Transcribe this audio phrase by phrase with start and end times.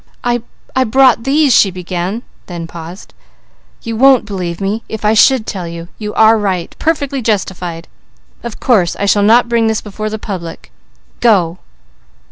[0.23, 0.41] "I
[0.83, 3.13] brought these" she began, then paused.
[3.83, 5.89] "You wouldn't believe me, if I should tell you.
[5.99, 6.75] You are right!
[6.79, 7.87] Perfectly justified!
[8.41, 10.71] Of course I shall not bring this before the public.
[11.19, 11.59] Go!"